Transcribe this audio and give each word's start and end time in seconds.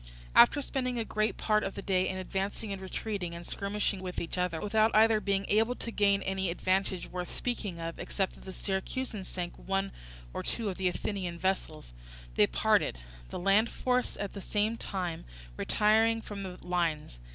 After 0.33 0.63
spending 0.63 0.97
a 0.97 1.05
great 1.05 1.37
part 1.37 1.63
of 1.63 1.75
the 1.75 1.81
day 1.83 2.09
in 2.09 2.17
advancing 2.17 2.73
and 2.73 2.81
retreating 2.81 3.35
and 3.35 3.45
skirmishing 3.45 3.99
with 4.01 4.19
each 4.19 4.35
other, 4.35 4.59
without 4.59 4.89
either 4.95 5.19
being 5.21 5.45
able 5.47 5.75
to 5.75 5.91
gain 5.91 6.23
any 6.23 6.49
advantage 6.49 7.05
worth 7.05 7.29
speaking 7.29 7.79
of, 7.79 7.99
except 7.99 8.33
that 8.33 8.45
the 8.45 8.51
Syracusans 8.51 9.27
sank 9.27 9.53
one 9.57 9.91
or 10.33 10.41
two 10.41 10.69
of 10.69 10.77
the 10.79 10.87
Athenian 10.87 11.37
vessels, 11.37 11.93
they 12.33 12.47
parted, 12.47 12.97
the 13.29 13.37
land 13.37 13.69
force 13.69 14.17
at 14.17 14.33
the 14.33 14.41
same 14.41 14.75
time 14.75 15.23
retiring 15.55 16.19
from 16.19 16.41
the 16.41 16.57
lines. 16.65 17.19